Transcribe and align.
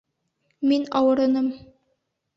Мин 0.71 0.89
ауырыным. 1.01 1.53